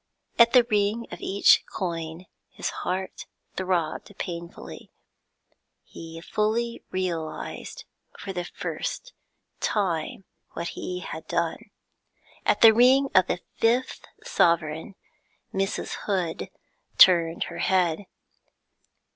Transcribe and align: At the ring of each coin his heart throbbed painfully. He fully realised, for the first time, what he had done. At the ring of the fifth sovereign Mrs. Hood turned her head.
At 0.39 0.53
the 0.53 0.63
ring 0.63 1.05
of 1.11 1.21
each 1.21 1.63
coin 1.71 2.25
his 2.49 2.71
heart 2.81 3.27
throbbed 3.55 4.17
painfully. 4.17 4.89
He 5.83 6.19
fully 6.21 6.83
realised, 6.89 7.85
for 8.17 8.33
the 8.33 8.45
first 8.45 9.13
time, 9.59 10.23
what 10.53 10.69
he 10.69 11.01
had 11.01 11.27
done. 11.27 11.69
At 12.47 12.61
the 12.61 12.73
ring 12.73 13.09
of 13.13 13.27
the 13.27 13.41
fifth 13.57 14.05
sovereign 14.23 14.95
Mrs. 15.53 15.93
Hood 16.07 16.49
turned 16.97 17.43
her 17.43 17.59
head. 17.59 18.07